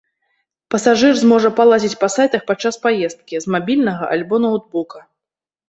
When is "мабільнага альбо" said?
3.59-4.35